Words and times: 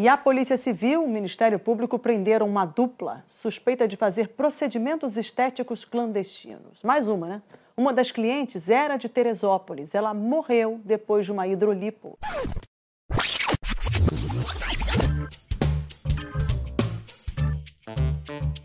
E 0.00 0.06
a 0.06 0.16
Polícia 0.16 0.56
Civil, 0.56 1.02
o 1.02 1.08
Ministério 1.08 1.58
Público 1.58 1.98
prenderam 1.98 2.46
uma 2.46 2.64
dupla 2.64 3.24
suspeita 3.26 3.88
de 3.88 3.96
fazer 3.96 4.28
procedimentos 4.28 5.16
estéticos 5.16 5.84
clandestinos. 5.84 6.84
Mais 6.84 7.08
uma, 7.08 7.26
né? 7.26 7.42
Uma 7.76 7.92
das 7.92 8.12
clientes 8.12 8.70
era 8.70 8.96
de 8.96 9.08
Teresópolis. 9.08 9.96
Ela 9.96 10.14
morreu 10.14 10.80
depois 10.84 11.26
de 11.26 11.32
uma 11.32 11.48
hidrolipo. 11.48 12.16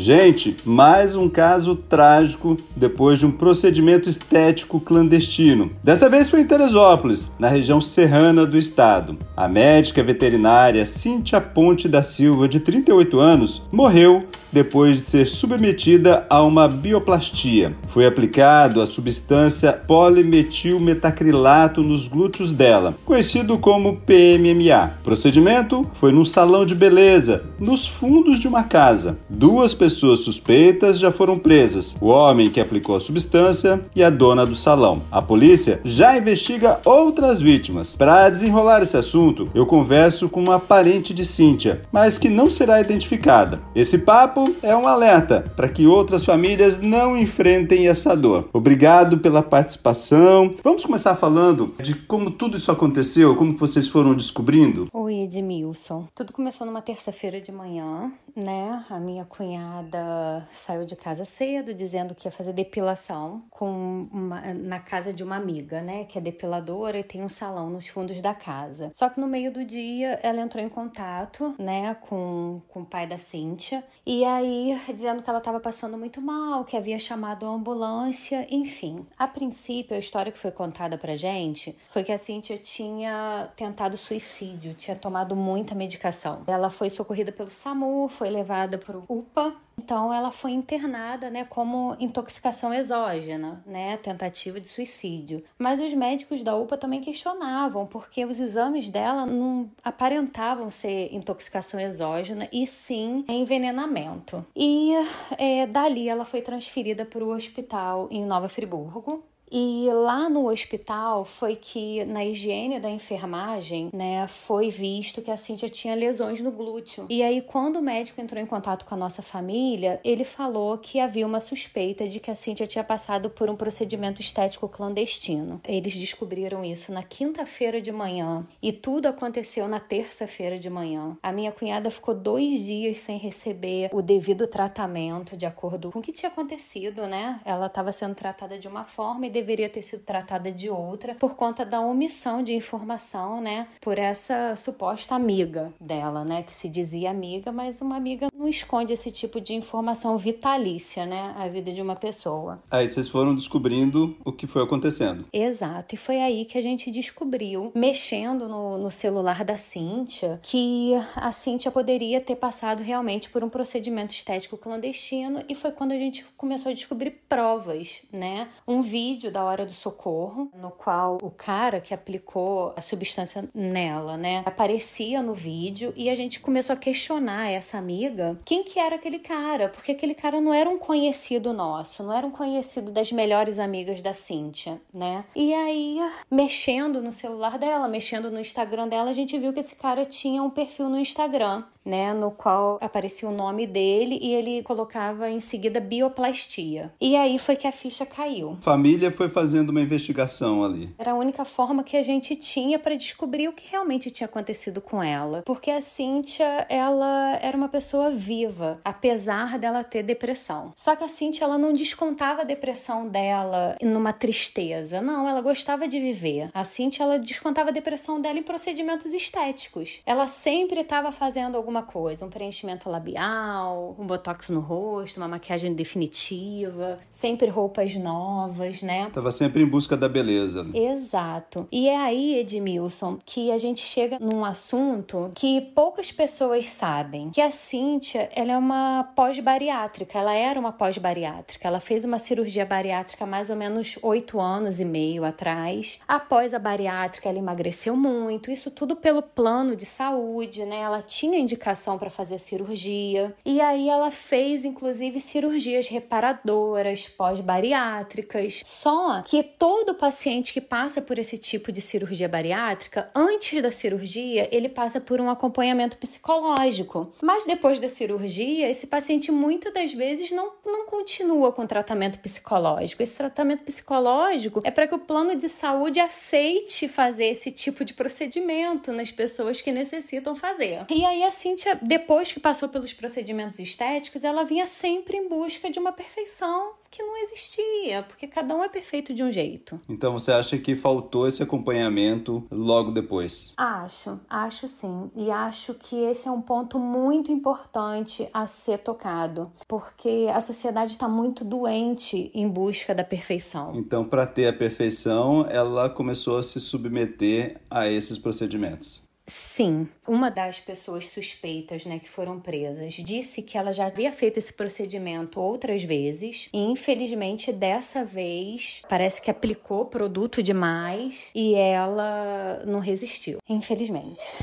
Gente, 0.00 0.56
mais 0.64 1.14
um 1.14 1.28
caso 1.28 1.76
trágico 1.76 2.56
depois 2.74 3.18
de 3.18 3.26
um 3.26 3.30
procedimento 3.30 4.08
estético 4.08 4.80
clandestino. 4.80 5.68
Dessa 5.84 6.08
vez 6.08 6.30
foi 6.30 6.40
em 6.40 6.46
Teresópolis, 6.46 7.30
na 7.38 7.48
região 7.48 7.82
serrana 7.82 8.46
do 8.46 8.56
estado. 8.56 9.18
A 9.36 9.46
médica 9.46 10.02
veterinária 10.02 10.86
Cíntia 10.86 11.38
Ponte 11.38 11.86
da 11.86 12.02
Silva, 12.02 12.48
de 12.48 12.60
38 12.60 13.20
anos, 13.20 13.60
morreu 13.70 14.24
depois 14.50 14.96
de 14.96 15.02
ser 15.02 15.28
submetida 15.28 16.26
a 16.30 16.42
uma 16.42 16.66
bioplastia. 16.66 17.76
Foi 17.86 18.06
aplicado 18.06 18.80
a 18.80 18.86
substância 18.86 19.70
polimetilmetacrilato 19.72 21.82
nos 21.82 22.08
glúteos 22.08 22.52
dela, 22.52 22.96
conhecido 23.04 23.58
como 23.58 23.98
PMMA. 23.98 24.94
O 25.00 25.04
procedimento 25.04 25.86
foi 25.92 26.10
num 26.10 26.24
salão 26.24 26.64
de 26.64 26.74
beleza, 26.74 27.44
nos 27.60 27.86
fundos 27.86 28.40
de 28.40 28.48
uma 28.48 28.64
casa. 28.64 29.18
Duas 29.28 29.74
pessoas 29.74 29.89
pessoas 29.90 30.20
suspeitas 30.20 31.00
já 31.00 31.10
foram 31.10 31.36
presas: 31.36 31.96
o 32.00 32.06
homem 32.06 32.48
que 32.48 32.60
aplicou 32.60 32.94
a 32.94 33.00
substância 33.00 33.82
e 33.94 34.04
a 34.04 34.08
dona 34.08 34.46
do 34.46 34.54
salão. 34.54 35.02
A 35.10 35.20
polícia 35.20 35.80
já 35.84 36.16
investiga 36.16 36.80
outras 36.84 37.40
vítimas. 37.40 37.94
Para 37.94 38.30
desenrolar 38.30 38.82
esse 38.82 38.96
assunto, 38.96 39.50
eu 39.52 39.66
converso 39.66 40.28
com 40.28 40.40
uma 40.40 40.60
parente 40.60 41.12
de 41.12 41.24
Cíntia, 41.24 41.82
mas 41.90 42.18
que 42.18 42.28
não 42.28 42.48
será 42.48 42.80
identificada. 42.80 43.60
Esse 43.74 43.98
papo 43.98 44.54
é 44.62 44.76
um 44.76 44.86
alerta 44.86 45.44
para 45.56 45.68
que 45.68 45.86
outras 45.86 46.24
famílias 46.24 46.80
não 46.80 47.18
enfrentem 47.18 47.88
essa 47.88 48.14
dor. 48.14 48.48
Obrigado 48.52 49.18
pela 49.18 49.42
participação. 49.42 50.52
Vamos 50.62 50.84
começar 50.84 51.16
falando 51.16 51.74
de 51.82 51.94
como 51.94 52.30
tudo 52.30 52.56
isso 52.56 52.70
aconteceu, 52.70 53.34
como 53.34 53.56
vocês 53.56 53.88
foram 53.88 54.14
descobrindo? 54.14 54.86
Oi, 54.92 55.22
Edmilson. 55.22 56.06
Tudo 56.14 56.32
começou 56.32 56.66
numa 56.66 56.80
terça-feira 56.80 57.40
de 57.40 57.50
manhã, 57.50 58.12
né? 58.36 58.84
A 58.88 59.00
minha 59.00 59.24
cunhada 59.24 59.79
cunhada 59.80 60.46
saiu 60.52 60.84
de 60.84 60.94
casa 60.94 61.24
cedo 61.24 61.72
dizendo 61.72 62.14
que 62.14 62.28
ia 62.28 62.32
fazer 62.32 62.52
depilação 62.52 63.42
com 63.50 64.08
uma, 64.12 64.40
na 64.54 64.78
casa 64.78 65.12
de 65.12 65.22
uma 65.22 65.36
amiga, 65.36 65.80
né, 65.80 66.04
que 66.04 66.18
é 66.18 66.20
depiladora 66.20 66.98
e 66.98 67.04
tem 67.04 67.22
um 67.22 67.28
salão 67.28 67.70
nos 67.70 67.88
fundos 67.88 68.20
da 68.20 68.34
casa. 68.34 68.90
Só 68.92 69.08
que 69.08 69.20
no 69.20 69.26
meio 69.26 69.52
do 69.52 69.64
dia 69.64 70.18
ela 70.22 70.40
entrou 70.40 70.62
em 70.62 70.68
contato, 70.68 71.54
né, 71.58 71.94
com, 72.08 72.60
com 72.68 72.82
o 72.82 72.86
pai 72.86 73.06
da 73.06 73.18
Cíntia 73.18 73.82
e 74.04 74.24
aí 74.24 74.78
dizendo 74.88 75.22
que 75.22 75.30
ela 75.30 75.38
estava 75.38 75.60
passando 75.60 75.96
muito 75.96 76.20
mal, 76.20 76.64
que 76.64 76.76
havia 76.76 76.98
chamado 76.98 77.46
a 77.46 77.48
ambulância, 77.48 78.46
enfim. 78.50 79.06
A 79.18 79.26
princípio, 79.26 79.96
a 79.96 79.98
história 79.98 80.32
que 80.32 80.38
foi 80.38 80.50
contada 80.50 80.98
pra 80.98 81.16
gente 81.16 81.76
foi 81.88 82.02
que 82.02 82.12
a 82.12 82.18
Cíntia 82.18 82.58
tinha 82.58 83.48
tentado 83.56 83.96
suicídio, 83.96 84.74
tinha 84.74 84.96
tomado 84.96 85.36
muita 85.36 85.74
medicação. 85.74 86.42
Ela 86.46 86.70
foi 86.70 86.90
socorrida 86.90 87.32
pelo 87.32 87.48
SAMU, 87.48 88.08
foi 88.08 88.30
levada 88.30 88.78
pro 88.78 89.04
UPA, 89.08 89.54
então 89.80 90.12
ela 90.12 90.30
foi 90.30 90.50
internada, 90.50 91.30
né, 91.30 91.44
como 91.44 91.96
intoxicação 91.98 92.72
exógena, 92.72 93.62
né, 93.66 93.96
tentativa 93.96 94.60
de 94.60 94.68
suicídio. 94.68 95.42
Mas 95.58 95.80
os 95.80 95.94
médicos 95.94 96.42
da 96.42 96.54
UPA 96.54 96.76
também 96.76 97.00
questionavam, 97.00 97.86
porque 97.86 98.26
os 98.26 98.38
exames 98.38 98.90
dela 98.90 99.24
não 99.24 99.70
aparentavam 99.82 100.68
ser 100.68 101.08
intoxicação 101.14 101.80
exógena 101.80 102.46
e 102.52 102.66
sim 102.66 103.24
envenenamento. 103.26 104.44
E 104.54 104.92
é, 105.38 105.66
dali 105.66 106.08
ela 106.08 106.26
foi 106.26 106.42
transferida 106.42 107.06
para 107.06 107.24
o 107.24 107.32
hospital 107.32 108.06
em 108.10 108.26
Nova 108.26 108.48
Friburgo, 108.50 109.24
e 109.50 109.88
lá 109.92 110.28
no 110.28 110.48
hospital 110.48 111.24
foi 111.24 111.56
que, 111.56 112.04
na 112.04 112.24
higiene 112.24 112.78
da 112.78 112.88
enfermagem, 112.88 113.90
né, 113.92 114.26
foi 114.28 114.70
visto 114.70 115.20
que 115.20 115.30
a 115.30 115.36
Cíntia 115.36 115.68
tinha 115.68 115.94
lesões 115.94 116.40
no 116.40 116.52
glúteo. 116.52 117.06
E 117.08 117.22
aí, 117.22 117.42
quando 117.42 117.76
o 117.76 117.82
médico 117.82 118.20
entrou 118.20 118.40
em 118.40 118.46
contato 118.46 118.84
com 118.84 118.94
a 118.94 118.98
nossa 118.98 119.22
família, 119.22 120.00
ele 120.04 120.24
falou 120.24 120.78
que 120.78 121.00
havia 121.00 121.26
uma 121.26 121.40
suspeita 121.40 122.08
de 122.08 122.20
que 122.20 122.30
a 122.30 122.34
Cíntia 122.34 122.66
tinha 122.66 122.84
passado 122.84 123.28
por 123.28 123.50
um 123.50 123.56
procedimento 123.56 124.20
estético 124.20 124.68
clandestino. 124.68 125.60
Eles 125.66 125.96
descobriram 125.96 126.64
isso 126.64 126.92
na 126.92 127.02
quinta-feira 127.02 127.80
de 127.80 127.90
manhã 127.90 128.46
e 128.62 128.72
tudo 128.72 129.06
aconteceu 129.06 129.66
na 129.66 129.80
terça-feira 129.80 130.58
de 130.58 130.70
manhã. 130.70 131.16
A 131.22 131.32
minha 131.32 131.50
cunhada 131.50 131.90
ficou 131.90 132.14
dois 132.14 132.64
dias 132.64 132.98
sem 132.98 133.18
receber 133.18 133.90
o 133.92 134.00
devido 134.00 134.46
tratamento 134.46 135.36
de 135.36 135.46
acordo 135.46 135.90
com 135.90 135.98
o 135.98 136.02
que 136.02 136.12
tinha 136.12 136.30
acontecido, 136.30 137.06
né? 137.06 137.40
Ela 137.44 137.66
estava 137.66 137.92
sendo 137.92 138.14
tratada 138.14 138.58
de 138.58 138.68
uma 138.68 138.84
forma 138.84 139.26
e 139.26 139.30
deveria 139.40 139.68
ter 139.68 139.82
sido 139.82 140.02
tratada 140.02 140.52
de 140.52 140.68
outra 140.68 141.14
por 141.14 141.34
conta 141.34 141.64
da 141.64 141.80
omissão 141.80 142.42
de 142.42 142.54
informação, 142.54 143.40
né? 143.40 143.66
Por 143.80 143.98
essa 143.98 144.54
suposta 144.56 145.14
amiga 145.14 145.72
dela, 145.80 146.24
né? 146.24 146.42
Que 146.42 146.52
se 146.52 146.68
dizia 146.68 147.10
amiga, 147.10 147.50
mas 147.50 147.80
uma 147.80 147.96
amiga 147.96 148.28
não 148.36 148.46
esconde 148.46 148.92
esse 148.92 149.10
tipo 149.10 149.40
de 149.40 149.54
informação 149.54 150.16
vitalícia, 150.16 151.06
né? 151.06 151.34
A 151.38 151.48
vida 151.48 151.72
de 151.72 151.80
uma 151.80 151.96
pessoa. 151.96 152.62
Aí 152.70 152.88
vocês 152.88 153.08
foram 153.08 153.34
descobrindo 153.34 154.16
o 154.24 154.32
que 154.32 154.46
foi 154.46 154.62
acontecendo. 154.62 155.24
Exato, 155.32 155.94
e 155.94 155.98
foi 155.98 156.20
aí 156.20 156.44
que 156.44 156.58
a 156.58 156.62
gente 156.62 156.90
descobriu, 156.90 157.72
mexendo 157.74 158.48
no, 158.48 158.78
no 158.78 158.90
celular 158.90 159.44
da 159.44 159.56
Cíntia, 159.56 160.38
que 160.42 160.92
a 161.16 161.32
Cíntia 161.32 161.70
poderia 161.70 162.20
ter 162.20 162.36
passado 162.36 162.82
realmente 162.82 163.30
por 163.30 163.42
um 163.42 163.48
procedimento 163.48 164.12
estético 164.12 164.56
clandestino, 164.56 165.42
e 165.48 165.54
foi 165.54 165.72
quando 165.72 165.92
a 165.92 165.98
gente 165.98 166.24
começou 166.36 166.70
a 166.70 166.74
descobrir 166.74 167.22
provas, 167.28 168.02
né? 168.12 168.48
Um 168.66 168.82
vídeo 168.82 169.29
vídeo 169.30 169.32
da 169.32 169.44
hora 169.44 169.64
do 169.64 169.72
socorro, 169.72 170.50
no 170.54 170.70
qual 170.70 171.18
o 171.22 171.30
cara 171.30 171.80
que 171.80 171.94
aplicou 171.94 172.74
a 172.76 172.80
substância 172.80 173.48
nela, 173.54 174.16
né, 174.16 174.42
aparecia 174.44 175.22
no 175.22 175.32
vídeo 175.32 175.92
e 175.96 176.10
a 176.10 176.14
gente 176.14 176.40
começou 176.40 176.74
a 176.74 176.76
questionar 176.76 177.50
essa 177.50 177.78
amiga 177.78 178.38
quem 178.44 178.64
que 178.64 178.78
era 178.78 178.96
aquele 178.96 179.20
cara, 179.20 179.68
porque 179.68 179.92
aquele 179.92 180.14
cara 180.14 180.40
não 180.40 180.52
era 180.52 180.68
um 180.68 180.78
conhecido 180.78 181.52
nosso, 181.52 182.02
não 182.02 182.12
era 182.12 182.26
um 182.26 182.30
conhecido 182.30 182.90
das 182.90 183.12
melhores 183.12 183.58
amigas 183.58 184.02
da 184.02 184.12
Cíntia, 184.12 184.80
né? 184.92 185.24
E 185.34 185.54
aí, 185.54 185.98
mexendo 186.30 187.00
no 187.00 187.12
celular 187.12 187.58
dela, 187.58 187.88
mexendo 187.88 188.30
no 188.30 188.40
Instagram 188.40 188.88
dela, 188.88 189.10
a 189.10 189.14
gente 189.14 189.38
viu 189.38 189.52
que 189.52 189.60
esse 189.60 189.76
cara 189.76 190.04
tinha 190.04 190.42
um 190.42 190.50
perfil 190.50 190.88
no 190.88 190.98
Instagram 190.98 191.64
né, 191.84 192.12
no 192.12 192.30
qual 192.30 192.78
aparecia 192.80 193.28
o 193.28 193.32
nome 193.32 193.66
dele 193.66 194.18
e 194.20 194.34
ele 194.34 194.62
colocava 194.62 195.30
em 195.30 195.40
seguida 195.40 195.80
bioplastia. 195.80 196.92
E 197.00 197.16
aí 197.16 197.38
foi 197.38 197.56
que 197.56 197.66
a 197.66 197.72
ficha 197.72 198.04
caiu. 198.04 198.58
Família 198.60 199.10
foi 199.10 199.28
fazendo 199.28 199.70
uma 199.70 199.80
investigação 199.80 200.64
ali. 200.64 200.94
Era 200.98 201.12
a 201.12 201.14
única 201.14 201.44
forma 201.44 201.82
que 201.82 201.96
a 201.96 202.02
gente 202.02 202.36
tinha 202.36 202.78
para 202.78 202.94
descobrir 202.94 203.48
o 203.48 203.52
que 203.52 203.70
realmente 203.70 204.10
tinha 204.10 204.26
acontecido 204.26 204.80
com 204.80 205.02
ela, 205.02 205.42
porque 205.44 205.70
a 205.70 205.80
Cíntia, 205.80 206.66
ela 206.68 207.38
era 207.40 207.56
uma 207.56 207.68
pessoa 207.68 208.10
viva, 208.10 208.80
apesar 208.84 209.58
dela 209.58 209.82
ter 209.82 210.02
depressão. 210.02 210.72
Só 210.76 210.94
que 210.94 211.04
a 211.04 211.08
Cíntia, 211.08 211.44
ela 211.44 211.58
não 211.58 211.72
descontava 211.72 212.42
a 212.42 212.44
depressão 212.44 213.08
dela 213.08 213.76
numa 213.82 214.12
tristeza, 214.12 215.00
não, 215.00 215.28
ela 215.28 215.40
gostava 215.40 215.88
de 215.88 215.98
viver. 215.98 216.50
A 216.52 216.64
Cíntia, 216.64 217.04
ela 217.04 217.18
descontava 217.18 217.70
a 217.70 217.72
depressão 217.72 218.20
dela 218.20 218.38
em 218.38 218.42
procedimentos 218.42 219.12
estéticos. 219.12 220.00
Ela 220.04 220.26
sempre 220.26 220.80
estava 220.80 221.12
fazendo 221.12 221.56
algum 221.56 221.69
alguma 221.70 221.82
coisa, 221.82 222.26
um 222.26 222.28
preenchimento 222.28 222.90
labial, 222.90 223.94
um 223.96 224.04
botox 224.04 224.50
no 224.50 224.58
rosto, 224.58 225.18
uma 225.18 225.28
maquiagem 225.28 225.72
definitiva, 225.72 226.98
sempre 227.08 227.46
roupas 227.46 227.94
novas, 227.94 228.82
né? 228.82 229.08
Tava 229.12 229.30
sempre 229.30 229.62
em 229.62 229.66
busca 229.66 229.96
da 229.96 230.08
beleza. 230.08 230.66
Exato. 230.74 231.68
E 231.70 231.88
é 231.88 231.96
aí, 231.96 232.38
Edmilson, 232.38 233.18
que 233.24 233.52
a 233.52 233.58
gente 233.58 233.80
chega 233.80 234.18
num 234.18 234.44
assunto 234.44 235.30
que 235.34 235.60
poucas 235.60 236.10
pessoas 236.10 236.66
sabem, 236.66 237.30
que 237.30 237.40
a 237.40 237.50
Cíntia, 237.50 238.28
ela 238.34 238.52
é 238.52 238.58
uma 238.58 239.04
pós-bariátrica, 239.14 240.18
ela 240.18 240.34
era 240.34 240.58
uma 240.58 240.72
pós-bariátrica, 240.72 241.68
ela 241.68 241.78
fez 241.78 242.04
uma 242.04 242.18
cirurgia 242.18 242.66
bariátrica 242.66 243.24
mais 243.26 243.48
ou 243.48 243.54
menos 243.56 243.96
oito 244.02 244.40
anos 244.40 244.80
e 244.80 244.84
meio 244.84 245.24
atrás. 245.24 246.00
Após 246.08 246.52
a 246.52 246.58
bariátrica, 246.58 247.28
ela 247.28 247.38
emagreceu 247.38 247.94
muito, 247.94 248.50
isso 248.50 248.70
tudo 248.72 248.96
pelo 248.96 249.22
plano 249.22 249.76
de 249.76 249.86
saúde, 249.86 250.64
né? 250.64 250.80
Ela 250.80 251.00
tinha 251.00 251.38
indicação 251.38 251.59
indicação 251.60 251.98
para 251.98 252.08
fazer 252.08 252.38
cirurgia. 252.38 253.34
E 253.44 253.60
aí 253.60 253.88
ela 253.88 254.10
fez, 254.10 254.64
inclusive, 254.64 255.20
cirurgias 255.20 255.88
reparadoras, 255.88 257.06
pós-bariátricas. 257.06 258.62
Só 258.64 259.22
que 259.22 259.42
todo 259.42 259.94
paciente 259.94 260.52
que 260.54 260.60
passa 260.60 261.02
por 261.02 261.18
esse 261.18 261.36
tipo 261.36 261.70
de 261.70 261.82
cirurgia 261.82 262.28
bariátrica, 262.28 263.10
antes 263.14 263.60
da 263.62 263.70
cirurgia, 263.70 264.48
ele 264.50 264.68
passa 264.68 265.00
por 265.00 265.20
um 265.20 265.28
acompanhamento 265.28 265.98
psicológico. 265.98 267.12
Mas 267.22 267.44
depois 267.44 267.78
da 267.78 267.88
cirurgia, 267.88 268.70
esse 268.70 268.86
paciente 268.86 269.30
muitas 269.30 269.72
das 269.72 269.92
vezes 269.92 270.30
não, 270.30 270.52
não 270.64 270.86
continua 270.86 271.52
com 271.52 271.66
tratamento 271.66 272.18
psicológico. 272.18 273.02
Esse 273.02 273.16
tratamento 273.16 273.64
psicológico 273.64 274.60
é 274.64 274.70
para 274.70 274.86
que 274.88 274.94
o 274.94 274.98
plano 274.98 275.36
de 275.36 275.48
saúde 275.48 276.00
aceite 276.00 276.88
fazer 276.88 277.26
esse 277.26 277.50
tipo 277.50 277.84
de 277.84 277.92
procedimento 277.92 278.92
nas 278.92 279.12
pessoas 279.12 279.60
que 279.60 279.70
necessitam 279.70 280.34
fazer. 280.34 280.86
E 280.88 281.04
aí 281.04 281.22
a 281.22 281.30
Cíntia, 281.50 281.76
depois 281.82 282.30
que 282.30 282.38
passou 282.38 282.68
pelos 282.68 282.92
procedimentos 282.92 283.58
estéticos, 283.58 284.22
ela 284.22 284.44
vinha 284.44 284.68
sempre 284.68 285.16
em 285.16 285.28
busca 285.28 285.68
de 285.68 285.80
uma 285.80 285.90
perfeição 285.90 286.74
que 286.88 287.02
não 287.02 287.16
existia, 287.24 288.04
porque 288.04 288.28
cada 288.28 288.54
um 288.54 288.62
é 288.62 288.68
perfeito 288.68 289.12
de 289.12 289.22
um 289.22 289.32
jeito. 289.32 289.80
Então 289.88 290.12
você 290.12 290.30
acha 290.30 290.56
que 290.58 290.76
faltou 290.76 291.26
esse 291.26 291.42
acompanhamento 291.42 292.46
logo 292.52 292.92
depois? 292.92 293.52
Acho, 293.56 294.20
acho 294.28 294.68
sim. 294.68 295.10
E 295.16 295.28
acho 295.30 295.74
que 295.74 295.96
esse 296.04 296.28
é 296.28 296.30
um 296.30 296.40
ponto 296.40 296.78
muito 296.78 297.32
importante 297.32 298.28
a 298.32 298.46
ser 298.46 298.78
tocado, 298.78 299.50
porque 299.66 300.28
a 300.32 300.40
sociedade 300.40 300.92
está 300.92 301.08
muito 301.08 301.44
doente 301.44 302.30
em 302.32 302.48
busca 302.48 302.94
da 302.94 303.02
perfeição. 303.02 303.72
Então, 303.74 304.04
para 304.04 304.24
ter 304.24 304.46
a 304.46 304.52
perfeição, 304.52 305.46
ela 305.48 305.90
começou 305.90 306.38
a 306.38 306.42
se 306.44 306.60
submeter 306.60 307.60
a 307.68 307.88
esses 307.88 308.18
procedimentos. 308.18 309.09
Sim, 309.30 309.88
uma 310.08 310.28
das 310.28 310.58
pessoas 310.58 311.08
suspeitas, 311.08 311.86
né, 311.86 312.00
que 312.00 312.08
foram 312.08 312.40
presas, 312.40 312.94
disse 312.94 313.42
que 313.42 313.56
ela 313.56 313.72
já 313.72 313.86
havia 313.86 314.10
feito 314.10 314.38
esse 314.38 314.52
procedimento 314.52 315.40
outras 315.40 315.84
vezes 315.84 316.48
e 316.52 316.58
infelizmente 316.58 317.52
dessa 317.52 318.04
vez 318.04 318.82
parece 318.88 319.22
que 319.22 319.30
aplicou 319.30 319.84
produto 319.86 320.42
demais 320.42 321.30
e 321.32 321.54
ela 321.54 322.64
não 322.66 322.80
resistiu. 322.80 323.38
Infelizmente. 323.48 324.34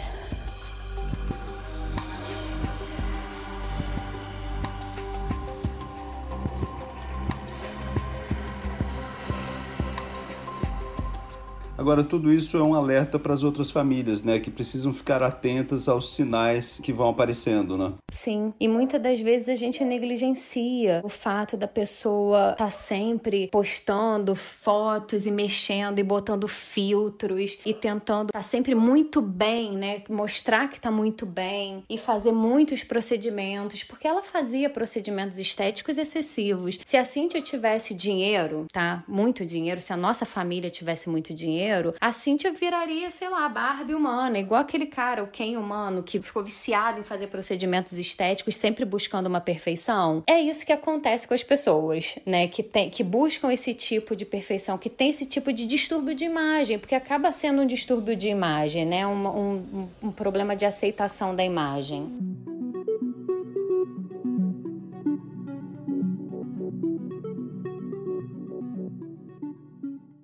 Agora, 11.77 12.03
tudo 12.03 12.33
isso 12.33 12.57
é 12.57 12.63
um 12.63 12.73
alerta 12.73 13.19
para 13.19 13.33
as 13.33 13.43
outras 13.43 13.69
famílias, 13.69 14.23
né? 14.23 14.39
Que 14.39 14.49
precisam 14.49 14.91
ficar 14.91 15.21
atentas 15.21 15.87
aos 15.87 16.13
sinais 16.13 16.79
que 16.81 16.91
vão 16.91 17.09
aparecendo, 17.09 17.77
né? 17.77 17.93
Sim, 18.11 18.51
e 18.59 18.67
muitas 18.67 18.99
das 18.99 19.21
vezes 19.21 19.47
a 19.47 19.55
gente 19.55 19.85
negligencia 19.85 21.01
o 21.03 21.09
fato 21.09 21.55
da 21.55 21.67
pessoa 21.67 22.53
estar 22.53 22.65
tá 22.65 22.71
sempre 22.71 23.47
postando 23.51 24.33
fotos 24.33 25.27
e 25.27 25.31
mexendo 25.31 25.99
e 25.99 26.03
botando 26.03 26.47
filtros 26.47 27.59
e 27.63 27.73
tentando 27.75 28.29
estar 28.29 28.39
tá 28.39 28.43
sempre 28.43 28.73
muito 28.73 29.21
bem, 29.21 29.73
né? 29.73 30.01
Mostrar 30.09 30.67
que 30.69 30.77
está 30.77 30.89
muito 30.89 31.27
bem 31.27 31.83
e 31.87 31.97
fazer 31.97 32.31
muitos 32.31 32.83
procedimentos, 32.83 33.83
porque 33.83 34.07
ela 34.07 34.23
fazia 34.23 34.67
procedimentos 34.67 35.37
estéticos 35.37 35.99
excessivos. 35.99 36.79
Se 36.83 36.97
a 36.97 37.05
Cintia 37.05 37.41
tivesse 37.41 37.93
dinheiro, 37.93 38.65
tá? 38.73 39.03
Muito 39.07 39.45
dinheiro, 39.45 39.79
se 39.79 39.93
a 39.93 39.97
nossa 39.97 40.25
família 40.25 40.71
tivesse 40.71 41.07
muito 41.07 41.35
dinheiro, 41.35 41.66
dinheiro, 41.67 41.93
a 41.99 42.11
Cintia 42.11 42.51
viraria, 42.51 43.11
sei 43.11 43.29
lá, 43.29 43.47
Barbie 43.49 43.93
humana, 43.93 44.39
igual 44.39 44.61
aquele 44.61 44.85
cara, 44.85 45.23
o 45.23 45.27
Ken 45.27 45.57
humano, 45.57 46.01
que 46.01 46.21
ficou 46.21 46.43
viciado 46.43 46.99
em 46.99 47.03
fazer 47.03 47.27
procedimentos 47.27 47.93
estéticos, 47.93 48.55
sempre 48.55 48.85
buscando 48.85 49.27
uma 49.27 49.41
perfeição. 49.41 50.23
É 50.25 50.39
isso 50.39 50.65
que 50.65 50.71
acontece 50.71 51.27
com 51.27 51.33
as 51.33 51.43
pessoas, 51.43 52.17
né? 52.25 52.47
Que, 52.47 52.63
tem, 52.63 52.89
que 52.89 53.03
buscam 53.03 53.51
esse 53.51 53.73
tipo 53.73 54.15
de 54.15 54.25
perfeição, 54.25 54.77
que 54.77 54.89
tem 54.89 55.09
esse 55.09 55.25
tipo 55.25 55.51
de 55.51 55.65
distúrbio 55.65 56.15
de 56.15 56.23
imagem, 56.23 56.79
porque 56.79 56.95
acaba 56.95 57.31
sendo 57.31 57.61
um 57.61 57.65
distúrbio 57.65 58.15
de 58.15 58.29
imagem, 58.29 58.85
né? 58.85 59.05
um, 59.05 59.27
um, 59.27 59.89
um 60.03 60.11
problema 60.11 60.55
de 60.55 60.65
aceitação 60.65 61.35
da 61.35 61.43
imagem. 61.43 62.07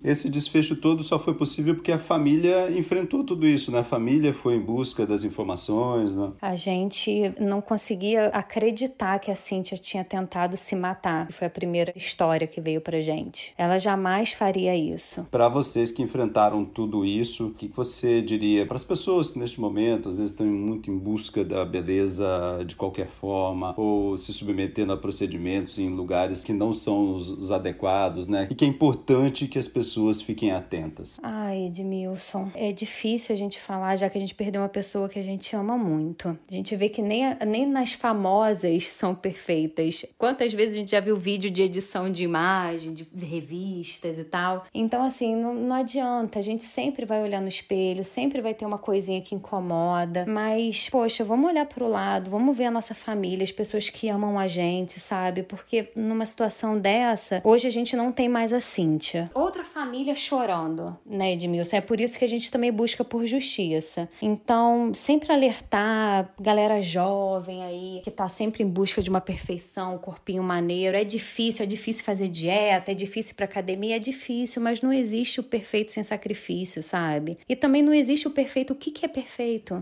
Esse 0.04 0.28
desfecho 0.28 0.76
todo 0.76 1.02
só 1.02 1.18
foi 1.18 1.32
possível 1.32 1.74
porque 1.74 1.90
a 1.90 1.98
família 1.98 2.70
enfrentou 2.70 3.24
tudo 3.24 3.46
isso, 3.46 3.72
né? 3.72 3.78
A 3.78 3.84
família 3.84 4.34
foi 4.34 4.56
em 4.56 4.60
busca 4.60 5.06
das 5.06 5.24
informações, 5.24 6.14
né? 6.14 6.30
A 6.42 6.54
gente 6.54 7.32
não 7.40 7.62
conseguia 7.62 8.26
acreditar 8.26 9.18
que 9.18 9.30
a 9.30 9.34
Cíntia 9.34 9.78
tinha 9.78 10.04
tentado 10.04 10.58
se 10.58 10.76
matar. 10.76 11.32
Foi 11.32 11.46
a 11.46 11.50
primeira 11.50 11.90
história 11.96 12.46
que 12.46 12.60
veio 12.60 12.82
pra 12.82 13.00
gente. 13.00 13.54
Ela 13.56 13.78
jamais 13.78 14.32
faria 14.32 14.76
isso. 14.76 15.26
Para 15.30 15.48
vocês 15.48 15.90
que 15.90 16.02
enfrentaram 16.02 16.66
tudo 16.66 17.02
isso, 17.06 17.46
o 17.46 17.54
que 17.54 17.68
você 17.68 18.20
diria 18.20 18.66
para 18.66 18.76
as 18.76 18.84
pessoas 18.84 19.30
que 19.30 19.38
neste 19.38 19.58
momento 19.58 20.10
às 20.10 20.18
vezes 20.18 20.32
estão 20.32 20.46
muito 20.46 20.90
em 20.90 20.98
busca 20.98 21.42
da 21.42 21.64
beleza 21.64 22.62
de 22.66 22.76
qualquer 22.76 23.08
forma 23.08 23.72
ou 23.78 24.18
se 24.18 24.34
submetendo 24.34 24.92
a 24.92 24.98
procedimentos 24.98 25.78
em 25.78 25.88
lugares 25.88 26.44
que 26.44 26.52
não 26.52 26.74
são 26.74 27.14
os, 27.14 27.30
os 27.30 27.50
adequados, 27.50 28.28
né? 28.28 28.48
E 28.50 28.54
que 28.54 28.66
é 28.66 28.68
importante 28.68 29.46
que 29.46 29.58
as 29.58 29.66
pessoas 29.66 29.93
pessoas 29.94 30.20
fiquem 30.20 30.50
atentas? 30.50 31.20
Ai, 31.22 31.66
Edmilson, 31.66 32.50
é 32.56 32.72
difícil 32.72 33.32
a 33.32 33.38
gente 33.38 33.60
falar, 33.60 33.94
já 33.94 34.10
que 34.10 34.18
a 34.18 34.20
gente 34.20 34.34
perdeu 34.34 34.60
uma 34.60 34.68
pessoa 34.68 35.08
que 35.08 35.20
a 35.20 35.22
gente 35.22 35.54
ama 35.54 35.78
muito. 35.78 36.36
A 36.50 36.52
gente 36.52 36.74
vê 36.74 36.88
que 36.88 37.00
nem, 37.00 37.22
nem 37.46 37.64
nas 37.64 37.92
famosas 37.92 38.88
são 38.88 39.14
perfeitas. 39.14 40.04
Quantas 40.18 40.52
vezes 40.52 40.74
a 40.74 40.78
gente 40.78 40.90
já 40.90 40.98
viu 40.98 41.14
vídeo 41.14 41.48
de 41.48 41.62
edição 41.62 42.10
de 42.10 42.24
imagem, 42.24 42.92
de 42.92 43.06
revistas 43.24 44.18
e 44.18 44.24
tal. 44.24 44.64
Então, 44.74 45.00
assim, 45.00 45.36
não, 45.36 45.54
não 45.54 45.76
adianta. 45.76 46.40
A 46.40 46.42
gente 46.42 46.64
sempre 46.64 47.06
vai 47.06 47.22
olhar 47.22 47.40
no 47.40 47.48
espelho, 47.48 48.02
sempre 48.02 48.40
vai 48.40 48.52
ter 48.52 48.66
uma 48.66 48.78
coisinha 48.78 49.22
que 49.22 49.36
incomoda. 49.36 50.26
Mas, 50.26 50.88
poxa, 50.90 51.22
vamos 51.22 51.48
olhar 51.48 51.66
pro 51.66 51.88
lado, 51.88 52.30
vamos 52.30 52.56
ver 52.56 52.64
a 52.64 52.70
nossa 52.72 52.96
família, 52.96 53.44
as 53.44 53.52
pessoas 53.52 53.88
que 53.88 54.08
amam 54.08 54.40
a 54.40 54.48
gente, 54.48 54.98
sabe? 54.98 55.44
Porque 55.44 55.92
numa 55.94 56.26
situação 56.26 56.76
dessa, 56.76 57.40
hoje 57.44 57.68
a 57.68 57.70
gente 57.70 57.94
não 57.94 58.10
tem 58.10 58.28
mais 58.28 58.52
a 58.52 58.60
Cíntia. 58.60 59.30
Outra 59.34 59.62
família 59.62 59.83
família 59.84 60.14
chorando, 60.14 60.96
né, 61.04 61.34
Edmilson? 61.34 61.76
É 61.76 61.80
por 61.80 62.00
isso 62.00 62.18
que 62.18 62.24
a 62.24 62.28
gente 62.28 62.50
também 62.50 62.72
busca 62.72 63.04
por 63.04 63.26
justiça. 63.26 64.08
Então, 64.22 64.92
sempre 64.94 65.30
alertar 65.30 66.32
galera 66.40 66.80
jovem 66.80 67.62
aí, 67.62 68.00
que 68.02 68.10
tá 68.10 68.28
sempre 68.28 68.62
em 68.62 68.66
busca 68.66 69.02
de 69.02 69.10
uma 69.10 69.20
perfeição, 69.20 69.96
um 69.96 69.98
corpinho 69.98 70.42
maneiro. 70.42 70.96
É 70.96 71.04
difícil, 71.04 71.64
é 71.64 71.66
difícil 71.66 72.02
fazer 72.02 72.28
dieta, 72.28 72.92
é 72.92 72.94
difícil 72.94 73.34
pra 73.34 73.44
academia, 73.44 73.96
é 73.96 73.98
difícil, 73.98 74.62
mas 74.62 74.80
não 74.80 74.92
existe 74.92 75.38
o 75.40 75.42
perfeito 75.42 75.92
sem 75.92 76.02
sacrifício, 76.02 76.82
sabe? 76.82 77.38
E 77.46 77.54
também 77.54 77.82
não 77.82 77.92
existe 77.92 78.26
o 78.26 78.30
perfeito. 78.30 78.72
O 78.72 78.76
que, 78.76 78.90
que 78.90 79.04
é 79.04 79.08
perfeito? 79.08 79.80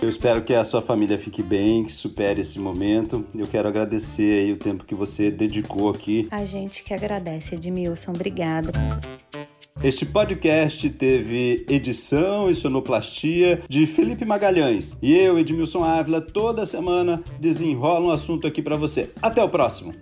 Eu 0.00 0.08
espero 0.08 0.42
que 0.42 0.54
a 0.54 0.64
sua 0.64 0.80
família 0.80 1.18
fique 1.18 1.42
bem, 1.42 1.84
que 1.84 1.92
supere 1.92 2.40
esse 2.40 2.58
momento. 2.58 3.24
Eu 3.34 3.46
quero 3.46 3.68
agradecer 3.68 4.44
aí 4.44 4.52
o 4.52 4.56
tempo 4.56 4.84
que 4.84 4.94
você 4.94 5.30
dedicou 5.30 5.90
aqui. 5.90 6.28
A 6.30 6.44
gente 6.44 6.84
que 6.84 6.94
agradece, 6.94 7.56
Edmilson. 7.56 8.12
Obrigado. 8.12 8.70
Este 9.82 10.06
podcast 10.06 10.88
teve 10.90 11.64
edição 11.68 12.50
e 12.50 12.54
sonoplastia 12.54 13.62
de 13.68 13.86
Felipe 13.86 14.24
Magalhães. 14.24 14.96
E 15.02 15.16
eu, 15.16 15.38
Edmilson 15.38 15.84
Ávila, 15.84 16.20
toda 16.20 16.66
semana 16.66 17.22
desenrola 17.38 18.06
um 18.06 18.10
assunto 18.10 18.46
aqui 18.46 18.62
para 18.62 18.76
você. 18.76 19.10
Até 19.20 19.42
o 19.42 19.48
próximo! 19.48 19.92